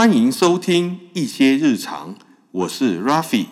[0.00, 2.14] 欢迎收听一些日常，
[2.52, 3.44] 我是 raffi。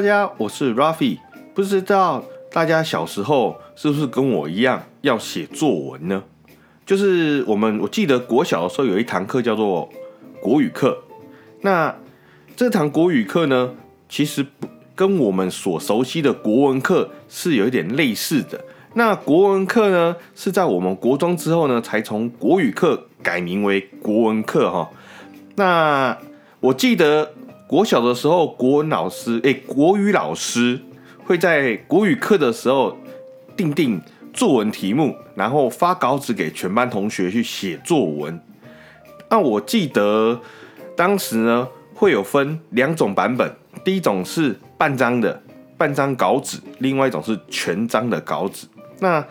[0.00, 1.18] 大家，我是 Rafi。
[1.52, 6.22] 不知道大家小时候是不是跟我一样要写作文呢？
[6.86, 9.86] 就是我们，我记得国小的时候有一堂课叫做
[10.40, 10.96] 国语课。
[11.60, 11.94] 那
[12.56, 13.74] 这堂国语课呢，
[14.08, 14.46] 其实
[14.94, 18.58] 跟我们所熟悉的国文课是有一点类似的。
[18.94, 24.88] 那国文课呢，是在我们国中之后呢，才从国语课改名为国文课哈。
[25.56, 26.16] 那
[26.60, 27.34] 我记得。
[27.70, 30.76] 国小的时候，国文老师诶，国语老师
[31.24, 32.98] 会在国语课的时候
[33.56, 38.40] 定定作文题目，然后发稿纸给全班同学去写作文。
[39.28, 40.40] 那我记得
[40.96, 45.40] 当时呢，会有分两种版本，第一种是半张的
[45.78, 48.66] 半张稿纸，另外一种是全张的稿纸。
[48.98, 49.24] 那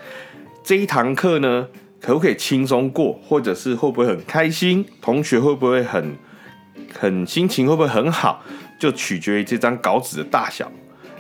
[0.64, 1.68] 这一堂课呢，
[2.00, 4.86] 可不可以轻松过，或者是会不会很开心？
[5.02, 6.16] 同学会不会很？
[6.98, 8.44] 很心情会不会很好，
[8.80, 10.72] 就取决于这张稿纸的大小。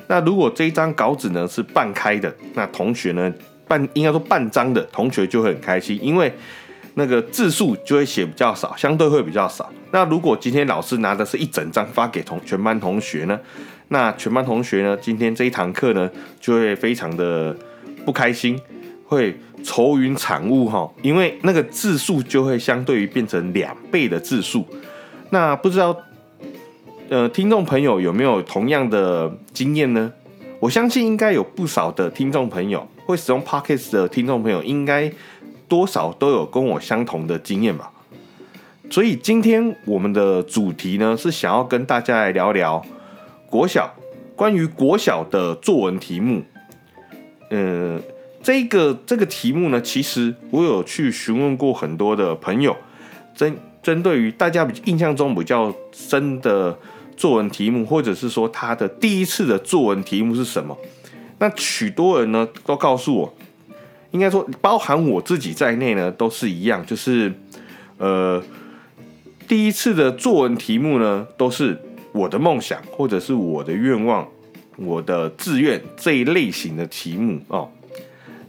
[0.07, 3.31] 那如果这一张稿纸呢是半开的，那同学呢
[3.67, 6.33] 半应该说半张的同学就会很开心，因为
[6.95, 9.71] 那个字数就会写比较少，相对会比较少。
[9.91, 13.39] 那如果今天老师拿的是一整张发给同全班同学呢，
[13.89, 17.55] 那全班同学呢今天这一堂课呢就会非常的
[18.03, 18.59] 不开心，
[19.05, 24.67] 会愁云惨雾哈，因为那个字数就会相对于变成两倍的字数。
[25.31, 25.95] 那不知道，
[27.09, 30.11] 呃，听众朋友有没有同样的经验呢？
[30.59, 35.11] 我相信应该有不少的听众朋友会使用 Pockets 的听众朋友，应该
[35.67, 37.91] 多少都有跟我相同的经验吧。
[38.89, 42.83] 所以今天我们的主题呢，是想要跟大家来聊聊
[43.47, 43.93] 国小
[44.35, 46.41] 关于国小的作文题目。
[47.51, 48.01] 呃，
[48.41, 52.75] 这个这个题目呢，其实我有去询问过很多的朋友，
[53.35, 53.55] 真。
[53.81, 56.77] 针对于大家印象中比较深的
[57.15, 60.77] 作文题目，或者是说他的第一次的作文题目是什么？
[61.39, 63.33] 那许多人呢都告诉我，
[64.11, 67.33] 应该说包含我自己在内呢，都是一样，就是
[67.97, 68.43] 呃
[69.47, 71.77] 第一次的作文题目呢，都是
[72.11, 74.27] 我的梦想或者是我的愿望、
[74.75, 77.71] 我的志愿这一类型的题目哦。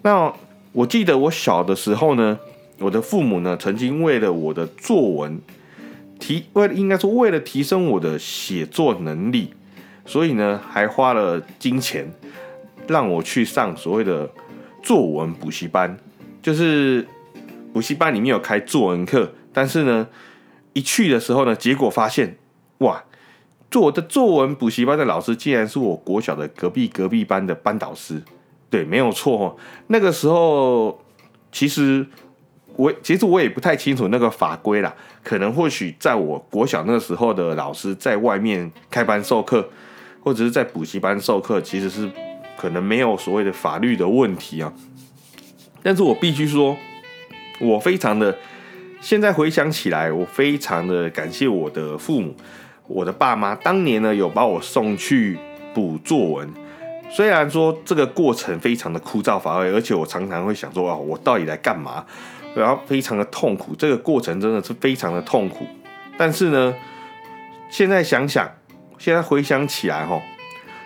[0.03, 0.33] 那
[0.73, 2.39] 我记得我小的时候呢。
[2.81, 5.39] 我的父母呢，曾经为了我的作文
[6.19, 9.53] 提，为应该说为了提升我的写作能力，
[10.07, 12.11] 所以呢，还花了金钱
[12.89, 14.31] 让我去上所谓的
[14.83, 15.95] 作文补习班。
[16.41, 17.07] 就是
[17.75, 20.09] 补习班里面有开作文课，但是呢，
[20.73, 22.39] 一去的时候呢，结果发现，
[22.79, 23.05] 哇，
[23.71, 28.23] 做我的作文补习班的老师竟然是我国小的隔壁隔壁班的班导师。
[28.71, 29.59] 对，没有错，
[29.89, 30.99] 那个时候
[31.53, 32.07] 其实。
[32.81, 34.91] 我其实我也不太清楚那个法规啦，
[35.23, 39.69] 可能或许在我国小那个时候的老师在外面开班授课，
[40.25, 42.11] 或者是在补习班授课，其实是
[42.57, 44.73] 可能没有所谓的法律的问题啊。
[45.83, 46.75] 但是我必须说，
[47.61, 48.35] 我非常的
[49.03, 52.35] 现在回想起来，我非常的感谢我的父母，
[52.87, 55.39] 我的爸妈当年呢有把我送去
[55.75, 56.49] 补作文，
[57.11, 62.07] 虽然说这个过程非常的枯燥乏味，而且我常常会想说啊，我到底来干嘛？
[62.55, 65.67] 然后非常的痛苦，这个过程真的是非常的痛苦。
[66.17, 66.75] 但是呢，
[67.71, 68.51] 现在想想，
[68.99, 70.21] 现在回想起来哈，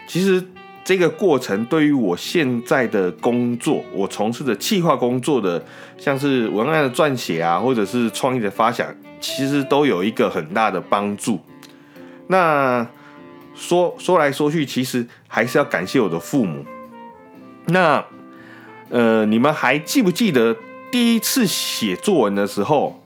[0.07, 0.45] 其实
[0.85, 5.65] 这个过程对于我现在的工作，我从事的企划工作的，
[5.97, 8.87] 像是文案的撰写啊，或者是创意的发想，
[9.21, 11.41] 其实都有一个很大的帮助。
[12.27, 12.87] 那
[13.55, 16.65] 说说来说去，其实还是要感谢我的父母。
[17.67, 18.05] 那
[18.91, 20.55] 呃，你们还记不记得？
[20.95, 23.03] 第一次写作文的时候，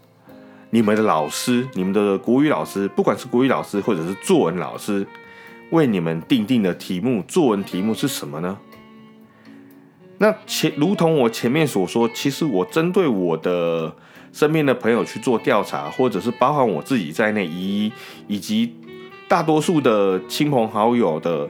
[0.69, 5.07] 你们的老师，你们的国语老师，不管是国语老师或者是作文老师，
[5.71, 8.59] 为你们定定的题目，作文题目是什么呢？
[10.19, 13.97] 那前如同我前面所说，其实我针对我的
[14.35, 17.91] 身边的朋友去做调查，或者是包含我自己在内，以
[18.27, 18.77] 以及
[19.27, 21.49] 大多数的亲朋好友的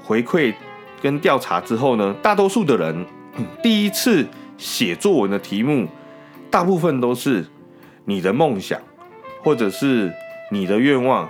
[0.00, 0.54] 回馈
[1.02, 3.04] 跟调查之后呢，大多数的人
[3.60, 4.24] 第一次。
[4.58, 5.88] 写作文的题目，
[6.50, 7.46] 大部分都是
[8.04, 8.80] 你的梦想，
[9.42, 10.12] 或者是
[10.50, 11.28] 你的愿望，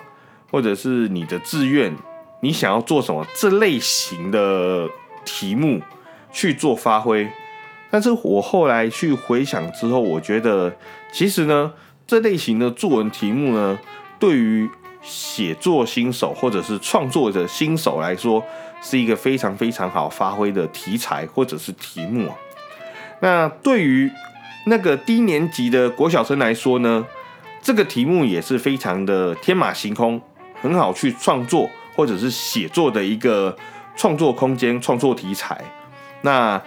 [0.51, 1.95] 或者是你的志愿，
[2.41, 4.89] 你想要做什么这类型的
[5.25, 5.81] 题目
[6.33, 7.29] 去做发挥。
[7.91, 10.77] 但是我后来去回想之后，我觉得
[11.13, 11.73] 其实呢，
[12.07, 13.79] 这类型的作文题目呢，
[14.19, 14.69] 对于
[15.03, 18.43] 写作新手或者是创作者新手来说，
[18.83, 22.29] 是一个非常非常好发挥的题材或者是题目。
[23.21, 24.11] 那对于
[24.67, 27.07] 那个低年级的国小生来说呢，
[27.63, 30.21] 这个题目也是非常的天马行空，
[30.61, 33.57] 很好去创作或者是写作的一个
[33.97, 35.59] 创作空间、创作题材。
[36.23, 36.61] 那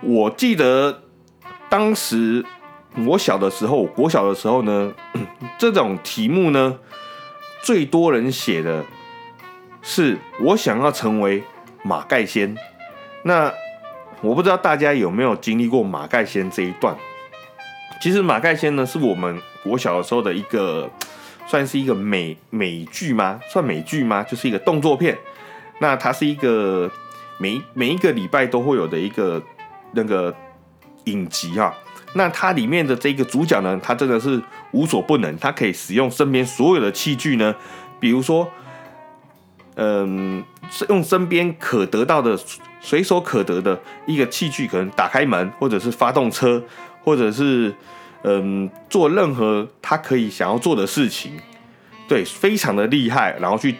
[0.00, 1.02] 我记得
[1.68, 2.44] 当时
[3.06, 4.92] 我小的时候，国小的时候呢，
[5.58, 6.78] 这种题目呢，
[7.62, 8.84] 最多人写的
[9.82, 11.42] 是我想要成为
[11.82, 12.56] 马盖先。
[13.24, 13.52] 那
[14.20, 16.96] 我不知道大家有没有经历过马盖先这一段。
[18.00, 20.88] 其实马盖先呢，是我们国小的时候的一个，
[21.46, 23.40] 算是一个美美剧吗？
[23.50, 24.22] 算美剧吗？
[24.22, 25.16] 就是一个动作片。
[25.80, 26.90] 那它是一个
[27.38, 29.42] 每每一个礼拜都会有的一个。
[29.92, 30.32] 那个
[31.04, 31.74] 影集啊，
[32.12, 34.38] 那它里面的这个主角呢，他真的是
[34.72, 37.54] 无所不能，他可以使用身边所有的器具呢，
[37.98, 38.46] 比如说，
[39.78, 40.44] 嗯，
[40.88, 42.38] 用身边可得到的、
[42.80, 46.62] 随手可得的一个器具，可能打开门，或者是发动车，
[47.02, 47.72] 或者是
[48.22, 51.32] 嗯，做任何他可以想要做的事情，
[52.08, 53.76] 对，非常的厉害，然后去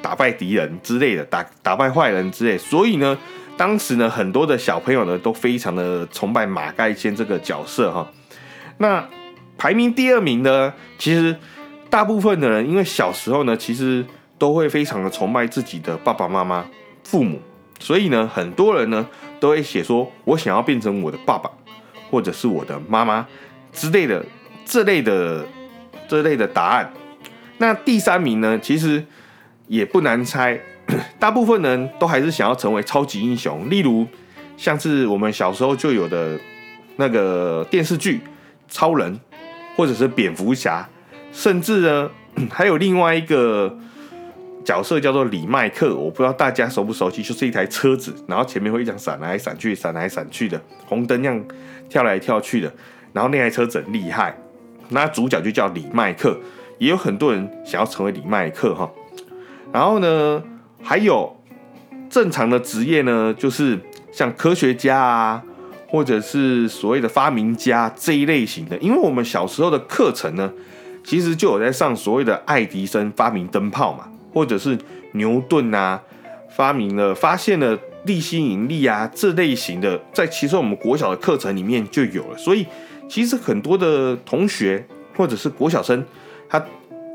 [0.00, 3.16] 打败敌人之类的，打打败坏人之类，所以呢。
[3.54, 8.10] 当时呢，很多的小朋友呢都非常的崇拜马盖先这个角色哈。
[8.78, 9.06] 那
[9.58, 11.36] 排名第二名呢，其实
[11.90, 14.04] 大部分的人因为小时候呢，其实
[14.42, 16.66] 都会非常的崇拜自己的爸爸妈妈、
[17.04, 17.40] 父母，
[17.78, 19.08] 所以呢，很多人呢
[19.38, 21.48] 都会写说，我想要变成我的爸爸
[22.10, 23.24] 或者是我的妈妈
[23.72, 24.26] 之类的
[24.64, 25.46] 这类的
[26.08, 26.92] 这类的答案。
[27.58, 29.06] 那第三名呢，其实
[29.68, 30.60] 也不难猜。
[31.20, 34.04] 大部分人都还是想要成为超级英雄，例如
[34.56, 36.36] 像是我们小时候就有的
[36.96, 38.16] 那个电视剧
[38.66, 39.14] 《超人》，
[39.76, 40.88] 或者是蝙蝠侠，
[41.30, 42.10] 甚至呢
[42.50, 43.78] 还有另外一个
[44.64, 51.44] 角色叫做李麦克，我不知道大家熟不熟悉，就是一台车子，然后前面会这样闪来闪去、闪来闪去的红灯，样
[51.88, 52.72] 跳来跳去的，
[53.12, 54.36] 然后那台车子很厉害，
[54.88, 56.38] 那主角就叫李麦克，
[56.78, 58.90] 也有很多人想要成为李麦克哈，
[59.72, 60.42] 然后呢。
[60.84, 61.32] 还有
[62.10, 63.78] 正常的职业呢，就是
[64.10, 65.40] 像科学家啊，
[65.86, 68.76] 或者是所谓的发明家这一类型的。
[68.78, 70.52] 因为我们小时候的课程呢，
[71.04, 74.78] 其实就有在上所谓的爱迪生发明灯泡嘛，或者是
[75.12, 76.02] 牛顿啊
[76.50, 82.36] 发明了发现了地心引力啊这类型的，在其实我们国小的课程里面就有了。
[82.36, 82.66] 所以
[83.08, 84.86] 其实很多的同学
[85.16, 86.04] 或者是国小生，
[86.48, 86.64] 他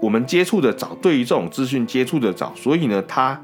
[0.01, 3.41] 我们接触的早，对于这种资讯接触的早，所以呢他。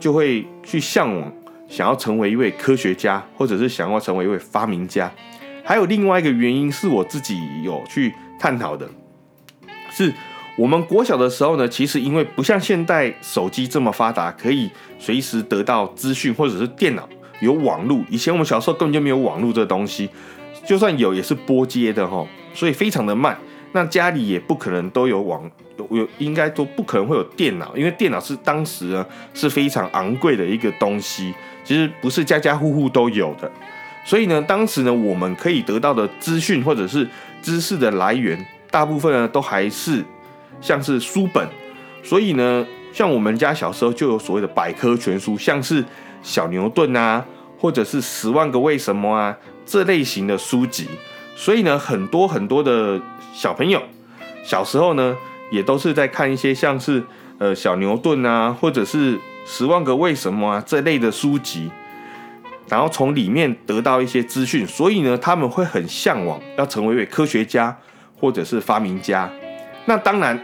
[0.00, 1.32] 就会去向往，
[1.68, 5.10] 想要成为一位科学家，或者是想要成为一位发明家。
[5.64, 8.88] 还有另外一个原因是我自己有去探讨的，
[9.90, 10.14] 是
[10.58, 14.68] 我们国小的时候呢，其实因为不像现代手机这么发达，可以
[14.98, 17.08] 随时得到资讯，或者是电脑
[17.40, 18.00] 有网络。
[18.10, 20.10] 以前我们小时候根本就没有网络这东西，
[20.66, 23.38] 就算有也是拨接的哈，所以非常的慢。
[23.70, 25.48] 那家里也不可能都有网。
[25.90, 31.32] 有应该都不可能会有电脑，因为电脑是当时呢是非常昂贵的一个东西，
[31.64, 33.48] 其实不是家家户户都有的。
[34.04, 37.08] 所以呢，当时呢我们可以得到的资讯或者是
[37.40, 40.04] 知识的来源，大部分呢都还是
[40.60, 41.48] 像是书本。
[42.02, 45.84] 所以呢，像我们家小时候就有所谓的百科全书，像是
[46.22, 47.24] 小牛顿啊，
[47.58, 49.36] 或者是十万个为什么啊
[49.66, 50.88] 这类型的书籍。
[51.36, 53.00] 所以呢，很多很多的
[53.32, 53.82] 小朋友
[54.42, 55.16] 小时候呢。
[55.50, 57.02] 也都是在看一些像是
[57.38, 61.70] 呃小牛顿啊，或者是十万个为什么啊这类的书籍，
[62.68, 67.74] 然后从里面得到一些资讯，所以呢他们会很向往要成为一位科学家
[68.20, 69.30] 或者是发明家。
[69.88, 70.38] 那当然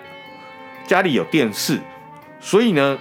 [0.86, 1.78] 家里有电视，
[2.40, 2.98] 所以呢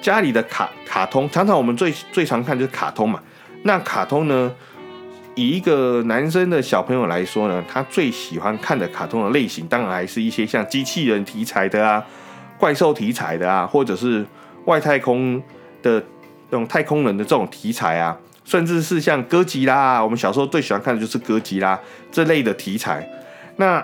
[0.00, 3.20] 家里的卡卡通常常我们最最常看就是卡通嘛。
[3.62, 4.50] 那卡通呢？
[5.34, 12.04] 以一个男生的小朋友来说呢，他最喜欢看的卡通的类型，当然还是一些像机器人题材的啊、
[12.58, 14.26] 怪兽题材的啊，或者是
[14.66, 15.42] 外太空
[15.82, 16.02] 的
[16.50, 21.80] 那种太空人的这种题材啊，甚至是像哥吉拉，我们小时候最喜欢看的就是哥吉拉
[22.10, 23.08] 这类的题材。
[23.56, 23.82] 那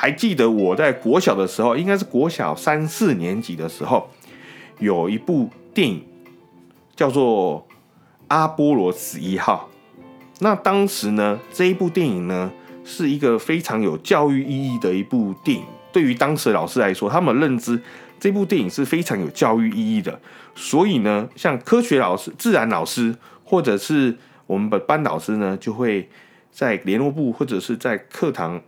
[0.00, 4.08] 还记得我在国小的时候，应该是国小三四年级的时候，
[4.78, 6.04] 有一部电影
[6.94, 7.66] 叫做
[8.28, 9.68] 《阿波罗十一号》。
[10.38, 12.48] 那当时呢，这一部电影呢
[12.84, 15.64] 是一个非常有教育意义的一部电影。
[15.90, 17.82] 对于当时的老师来说，他们认知
[18.20, 20.20] 这部电影是非常有教育意义的。
[20.54, 23.12] 所以呢，像科学老师、自然老师，
[23.42, 26.08] 或者是我们的班导师呢，就会
[26.52, 28.62] 在联络部或者是在课堂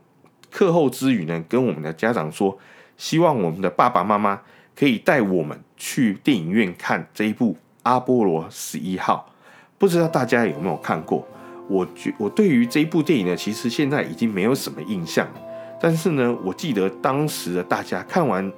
[0.50, 2.58] 课后之余呢，跟我们的家长说，
[2.96, 4.40] 希望我们的爸爸妈妈
[4.76, 7.52] 可以带我们去电影院看这一部
[7.84, 9.30] 《阿波罗十一号》。
[9.78, 11.26] 不知道大家有没有看过？
[11.68, 15.40] 我觉我对于这一部电影呢，其实现在已经没有什么印象了。
[15.80, 18.52] 但是呢，我记得当时的大家看完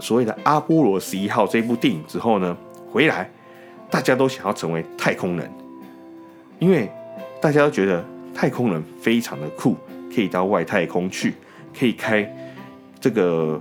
[0.00, 2.56] 所谓的《阿波罗十一号》这部电影之后呢，
[2.90, 3.30] 回来
[3.90, 5.48] 大家都想要成为太空人，
[6.58, 6.90] 因为
[7.40, 8.04] 大家都觉得
[8.34, 9.76] 太空人非常的酷，
[10.14, 11.34] 可以到外太空去，
[11.78, 12.28] 可以开
[13.00, 13.60] 这个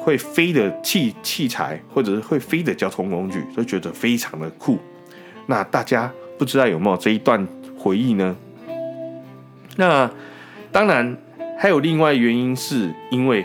[0.00, 4.78] 会飞的器器材，或者是会飞的交通工具，都觉得非常的酷。
[5.46, 7.46] 那大家不知道有没有这一段
[7.76, 8.36] 回忆呢？
[9.76, 10.10] 那
[10.70, 11.16] 当然
[11.58, 13.44] 还有另外原因，是因为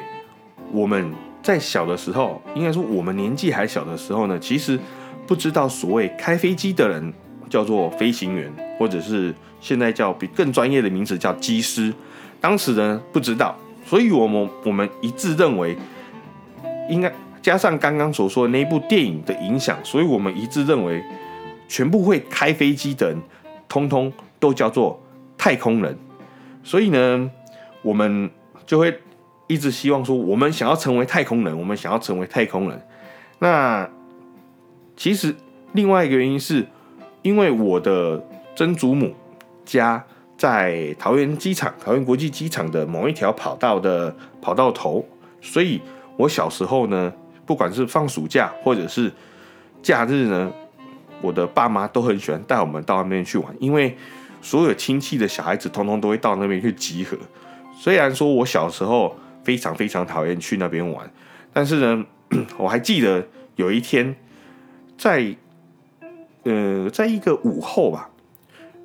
[0.71, 1.13] 我们
[1.43, 4.79] 在小的时候，应该说我们年纪还小的时候呢，其实
[5.25, 7.13] 不知道所谓开飞机的人
[7.49, 11.93] 叫做飞行员，或者是现在叫比更专业的名词叫机师。
[12.41, 15.77] 当时呢不知道，所以我们我们一致认为，
[16.89, 21.03] 应该加上刚刚所说的那一部电影的影响，所以我们一致认为。
[21.69, 23.21] 全部会开飞机的人，
[23.67, 24.97] 通通都叫做
[25.37, 25.97] 太空人。
[26.63, 27.29] 所以呢，
[27.81, 28.31] 我们
[28.65, 28.97] 就会
[29.47, 32.81] 一直希望说，我们想要成为太空人，我们想要成为太空人。
[33.39, 33.85] 那
[34.95, 35.35] 其实
[35.73, 36.65] 另外一个原因是，
[37.21, 38.25] 因为我的
[38.55, 39.13] 曾祖母
[39.65, 40.01] 家
[40.37, 45.03] 在桃园机场、桃园国际机场的某一条跑道的跑道头，
[45.41, 45.81] 所以
[46.15, 47.11] 我小时候呢，
[47.45, 49.11] 不管是放暑假或者是
[49.81, 50.51] 假日呢。
[51.19, 53.97] 我的爸妈都很喜欢带我们到那边去玩，因为
[54.39, 57.17] 所有亲戚的小孩子通通都会到那边去集合。
[57.75, 61.11] 虽然说我小时候非常非常讨厌去那边玩，
[61.51, 62.05] 但是呢，
[62.59, 63.25] 我还记得
[63.55, 64.15] 有一天
[64.95, 65.35] 在
[66.43, 68.11] 呃，在一个午后吧，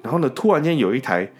[0.02, 1.30] 然后呢，突然间有一台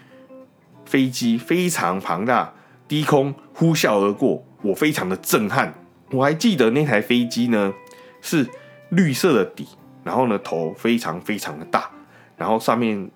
[0.84, 2.52] 飞机非常庞大，
[2.86, 5.74] 低空呼啸而过，我非常的震撼。
[6.10, 7.72] 我还记得那台飞机呢
[8.20, 8.46] 是
[8.90, 9.66] 绿色的底。
[10.04, 11.88] 然后呢，头非常非常的大，
[12.36, 13.08] 然后上面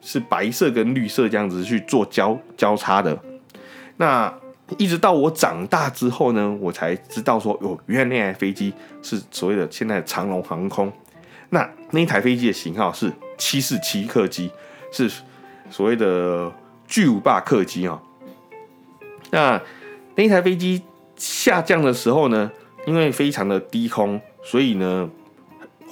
[0.00, 3.22] 是白色跟绿色这样子去做交交叉的。
[3.98, 4.34] 那
[4.78, 8.72] 一直到我长大之后呢，我才知道说，哦，原来那台飞机
[9.02, 10.90] 是所谓的现在的长龙航空。
[11.50, 14.50] 那那台飞机的型号是七四七客机，
[14.90, 15.10] 是
[15.68, 16.50] 所谓的
[16.90, 17.98] 巨无霸客机啊。
[19.30, 19.58] 那
[20.16, 20.82] 那一台飞机
[21.16, 22.50] 下降的时候呢，
[22.86, 25.08] 因为非常的低空，所以呢。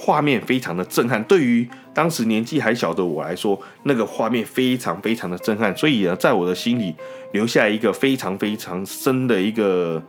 [0.01, 6.95] 画面非常的震撼，对于当时年纪还小的我来说，那个画面非常非常的震撼，所以呢，在我的心里
[7.33, 10.01] 留下一个非常非常深的一个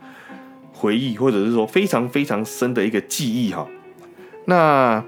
[0.72, 3.66] 回忆，或者是说非常非常深的一个记忆哈。
[4.44, 5.04] 那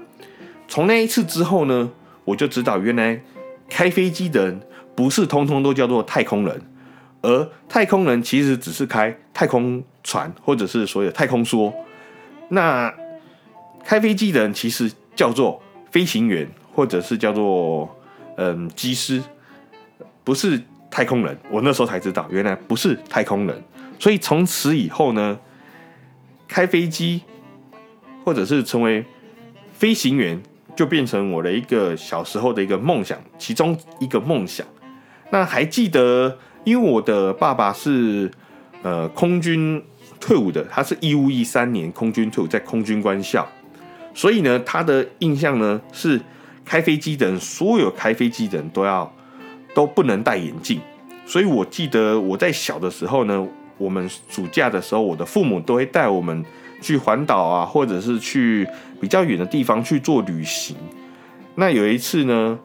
[0.67, 1.89] 从那一次之后呢，
[2.25, 3.21] 我就知道原来
[3.69, 4.61] 开飞机的人
[4.95, 6.61] 不是通通都叫做太空人，
[7.21, 11.73] 而太空人其实只是开太空船或者是所谓的太空梭。
[12.49, 12.93] 那
[13.83, 17.89] 开飞机的人其实叫做飞行员，或者是叫做
[18.37, 19.21] 嗯机师，
[20.23, 21.37] 不是太空人。
[21.49, 23.63] 我那时候才知道，原来不是太空人。
[23.99, 25.39] 所以从此以后呢，
[26.47, 27.21] 开飞机
[28.23, 29.03] 或者是成为
[29.71, 30.41] 飞行员，
[30.75, 34.65] 就变成我的一个小时候的一个梦想，其中一个梦想。
[35.33, 38.29] 那还记得，因为我的爸爸是
[38.83, 39.83] 呃空军
[40.19, 43.47] 退伍的，他是一五一三年空军退伍，在空军官校。
[44.13, 46.21] 所以呢，他的印象呢是
[46.63, 49.11] 开飞机的人，所有开飞机的人都要
[49.73, 50.79] 都不能戴眼镜。
[51.25, 53.43] 所以我记得我在小的时候呢，
[53.79, 56.45] 我们暑假的时候，我的父母都会带我们
[56.79, 58.67] 去环岛啊，或者是去
[59.01, 60.75] 比较远的地方去做旅行。
[61.55, 62.59] 那有一次呢，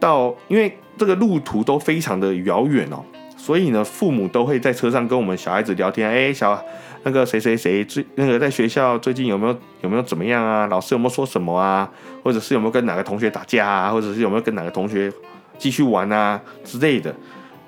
[0.00, 3.04] 到因为这个路途都非常的遥远哦，
[3.36, 6.60] 所以呢，父母都会在车上跟我们小孩子聊天，哎，小。
[7.02, 10.22] 那个谁谁谁最那个在学校最近有没有有没有怎么？
[10.22, 10.66] 样啊？
[10.66, 11.58] 老师有没有说什么？
[11.58, 11.90] 啊？
[12.22, 13.90] 或者是有没有跟哪个同学打架啊？
[13.90, 15.10] 或者是有没有跟哪个同学
[15.56, 17.14] 继续玩啊之类的？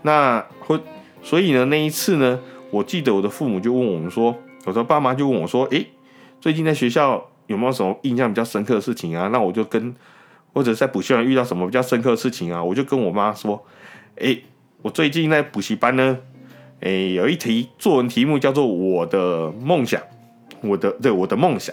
[0.03, 0.79] 那或
[1.23, 2.39] 所以呢，那一次呢，
[2.71, 4.37] 我记得我的父母就问我们说，
[4.67, 5.87] 我的爸妈就问我说，诶，
[6.39, 7.99] 最近在学校有没有什么？
[8.03, 9.31] 印象比较深刻的事情啊？
[9.33, 9.95] 那我就跟
[10.53, 12.63] 或者在补习班遇到什么比较深刻的事情啊？
[12.63, 13.65] 我就跟我妈说，
[14.17, 14.45] 诶，
[14.83, 16.19] 我最近在补习班呢。
[16.81, 20.03] 诶，有一题作文题目叫做“我的梦想”，
[20.63, 21.73] 我的对我的梦想。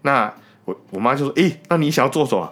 [0.00, 0.32] 那
[0.64, 2.50] 我我妈就说：“诶，那你想要做什么？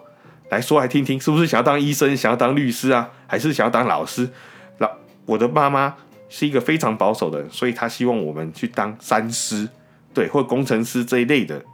[0.51, 4.29] 来说来听听，是不是想要当医生，想要当律师啊，还是想要当老师？”
[4.77, 4.91] 老
[5.25, 5.97] 我的妈妈
[6.29, 9.67] 是一个非常保守的人，所以她希望我们去当三师，
[10.13, 11.65] 对，或工程师这一类的。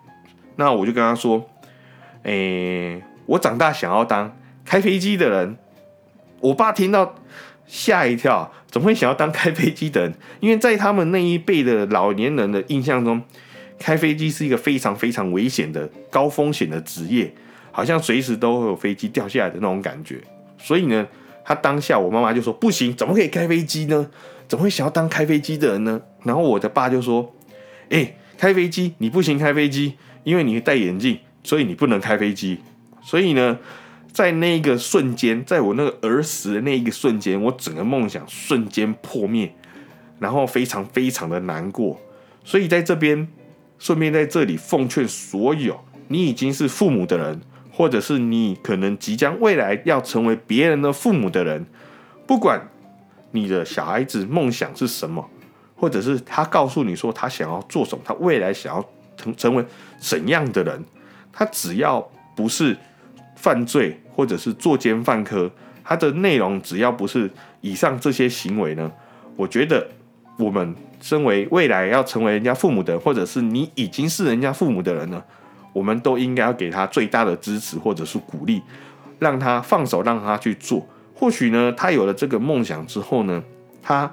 [0.55, 1.45] 那我就跟她说，
[2.23, 5.57] 诶、我长大想要当开飞机的人。
[6.41, 7.15] 我爸听到
[7.67, 10.15] 吓一跳，怎么会想要当开飞机的人？
[10.41, 13.23] 因为在他们那一辈的老年人的印象中，
[13.79, 17.33] 开飞机是一个非常非常危险的高风险的职业，
[17.71, 20.21] 好像随时都会有飞机掉下来的那种感觉。
[20.59, 21.07] 所以呢，
[21.45, 24.11] 他当下我妈妈就说：“不行，怎么可以开飞机呢？
[24.47, 27.35] 怎么会想要当开飞机的人呢？”然后我的爸就说
[27.89, 32.59] ：“哎、开飞机你不行，开飞机，因为你戴眼镜，所以你不能开飞机。
[33.03, 33.59] 所以呢，
[34.13, 39.55] 在那一个瞬间，在我那个儿时的那一个瞬间，我整个梦想瞬间破灭，
[40.19, 42.01] 然后非常非常的难过。
[42.45, 43.29] 所以在这边，
[43.79, 47.41] 顺便在这里奉劝所有你已经是父母的人，
[47.73, 51.67] 或者是你可能即将未来要成为别人的父母的人，
[52.27, 52.69] 不管
[53.33, 55.29] 你的小孩子梦想是什么，
[55.75, 59.65] 或者是他告诉你说他想要做什么，他未来想要成成为
[59.99, 60.85] 怎样的人，
[61.33, 62.07] 他只要
[62.37, 62.77] 不是
[63.43, 65.51] 犯罪或者是作奸犯科，
[65.83, 67.29] 他的内容只要不是
[67.61, 68.89] 以上这些行为呢，
[69.35, 69.85] 我觉得
[70.39, 75.21] 我们身为未来要成为人家父母的，或者是你已经是人家父母的人呢，
[75.73, 78.63] 我们都应该要给他最大的支持或者是鼓励，
[79.19, 80.87] 让他放手，让他去做。
[81.13, 83.43] 或许呢，他有了这个梦想之后呢，
[83.83, 84.09] 他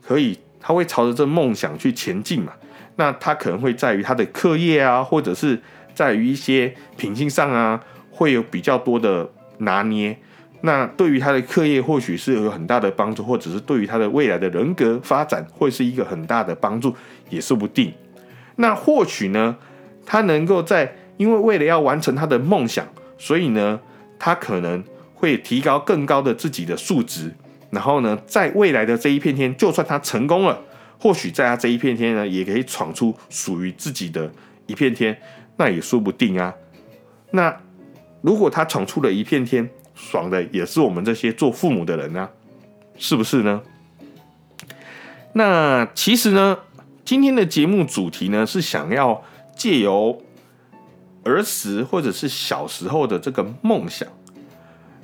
[0.00, 2.54] 可以他会朝着这梦想去前进嘛。
[2.96, 5.60] 那他可能会在于他的课业啊，或者是
[5.94, 7.82] 在于一些品性上啊，
[8.22, 10.16] 会有比较多的拿捏。
[10.60, 16.94] 那对于他的课业或许是有很大的帮助，或者是对于他的未来的人格发展会是一个很大的帮助，
[17.30, 17.92] 也说不定。
[18.54, 19.56] 那或许呢，
[20.06, 22.86] 他能够在因为为了要完成他的梦想，
[23.18, 23.80] 所以呢，
[24.20, 27.34] 他可能会提高更高的自己的素质，
[27.70, 30.60] 然后呢，在未来的这一片天，就算他成功了，
[31.00, 34.30] 或许在他这一片天呢，也可以闯出属于自己的
[34.68, 35.18] 一片天，
[35.56, 36.54] 那也说不定啊。
[37.32, 37.52] 那
[38.22, 42.30] 如果他闯出了一片天，爽的也是我们这些做父母的人啊，
[42.96, 43.60] 是不是呢？
[45.34, 46.58] 那其实呢，
[47.04, 49.22] 今天的节目主题呢是想要
[49.56, 50.22] 借由
[51.24, 54.08] 儿时或者是小时候的这个梦想，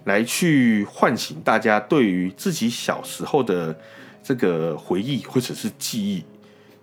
[0.05, 3.77] 来去唤醒大家对于自己小时候的
[4.23, 6.23] 这个回忆或者是记忆。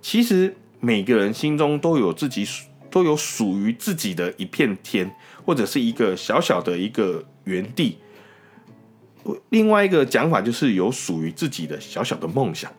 [0.01, 2.47] 其实每个人心中都有自己
[2.91, 5.11] 都有属于自己的一片天，
[5.45, 7.97] 或者是一个小小的一个园地。
[9.49, 12.71] 另外一个讲法就是有属于自己的小小的梦想。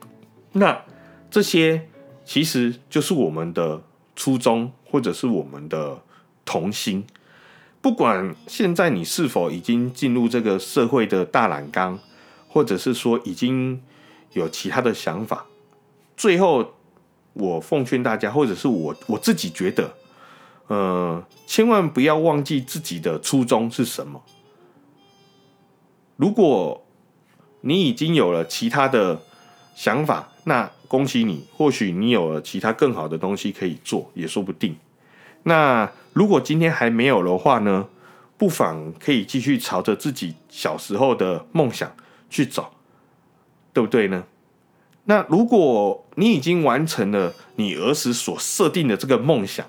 [0.53, 0.81] 那
[1.31, 1.89] 这些
[2.25, 3.83] 其实就是我们的
[4.15, 6.01] 初衷，或者是我们的
[6.45, 7.05] 童心。
[7.81, 11.99] 不管现在你是否已经进入这个社会的大染缸，
[12.49, 13.81] 或者是说已经
[14.33, 15.47] 有其他的想法，
[16.17, 16.75] 最后
[17.35, 19.95] 我奉劝大家，或者是我我自己觉得，
[20.69, 24.23] 呃，千万不要忘记自己的初衷是什么。
[26.17, 26.85] 如果
[27.61, 29.21] 你已经有了其他的
[29.75, 34.77] 想法，那恭喜你，或许你有了其他更好的东西可以做，也说不定。
[35.43, 37.89] 那如果今天还没有的话呢，
[38.37, 41.95] 不妨可以继续朝着自己小时候的梦想
[42.31, 42.73] 去走，
[43.73, 44.25] 对不对呢？
[45.05, 49.67] 那如果你已经完成了你儿时所设定的这个梦想，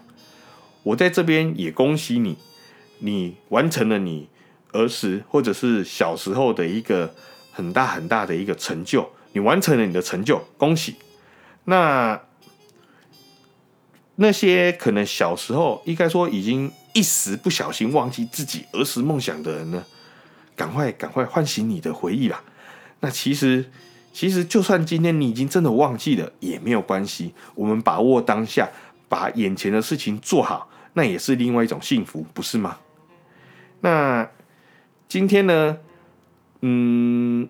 [0.83, 2.37] 我在这边也恭喜你，
[2.99, 4.29] 你完成了你
[4.71, 7.13] 儿时或者是小时候的一个
[7.51, 10.95] 很大很大的一个成就，你完成了你的成就，恭喜。
[11.65, 12.21] 那
[14.15, 19.85] 那些可能小时候应该说已经一时不小心忘记自己儿时梦想的人呢，
[20.55, 22.43] 赶快赶快唤醒你的回忆吧。
[23.01, 23.69] 那其实
[24.11, 28.67] 其实就算今天你已经真的忘记了也没有关系，我们把握当下，
[29.09, 32.79] 把眼前的事情做好，那也是另外一种幸福，不是吗？
[33.81, 34.29] 那
[35.07, 35.77] 今天呢，
[36.61, 37.47] 嗯，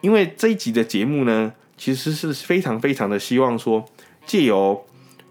[0.00, 3.84] 因为这一集的节目呢，其实是非常非常的希望说，
[4.24, 4.86] 借由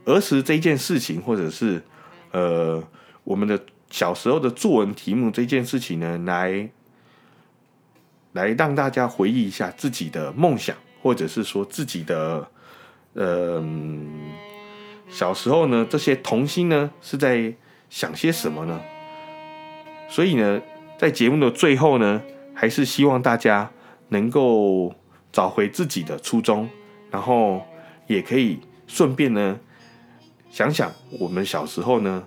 [0.06, 1.84] 儿时这件事情，或者是
[2.32, 2.84] 呃
[3.24, 6.70] 我们的小时候的作文题目这件事情呢，来
[8.34, 12.48] 来让大家回忆一下自己的梦想，或者是说自己的
[13.14, 14.32] 呃嗯
[15.10, 17.54] 小时候呢这些童心呢是在
[17.90, 18.80] 想些什么呢？
[20.08, 20.62] 所以呢，
[20.98, 22.22] 在节目的最后呢，
[22.54, 23.70] 还是希望大家
[24.10, 24.94] 能够
[25.32, 26.68] 找回自己的初衷，
[27.12, 27.62] 然后
[28.08, 29.60] 也可以顺便呢
[30.52, 32.24] 想想我们小时候呢，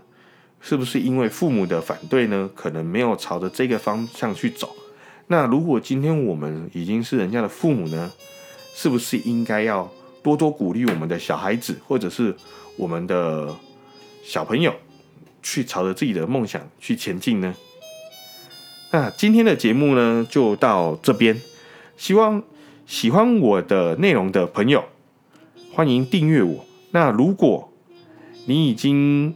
[0.60, 4.74] 是不是因为父母的反对呢，可能没有朝着这个方向去走。
[5.26, 8.12] 那如果今天我们已经是人家的父母呢，
[8.74, 9.90] 是不是应该要
[10.22, 12.34] 多多鼓励我们的小孩子，或者是
[12.76, 13.54] 我们的
[14.24, 14.74] 小朋友，
[15.42, 17.54] 去朝着自己的梦想去前进呢？
[18.90, 21.40] 那今天的节目呢，就到这边。
[21.96, 22.42] 希望
[22.86, 24.84] 喜欢我的内容的朋友，
[25.72, 26.64] 欢迎订阅我。
[26.90, 27.72] 那如果
[28.46, 29.34] 你已经，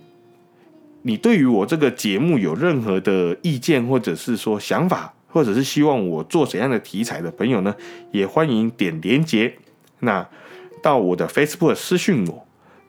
[1.02, 7.74] 你对于我这个节目有任何的意见，或者是说想法，或者是希望我做怎样的题材的朋友呢，
[8.12, 9.56] 也欢迎点连接，
[10.00, 10.28] 那
[10.82, 12.45] 到我的 Facebook 私讯我。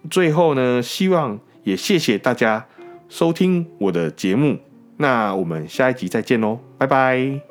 [0.10, 2.66] 最后呢，希望也谢谢大家
[3.10, 4.58] 收听我的节目。
[4.98, 7.47] 那我们下一集再见喽，拜拜。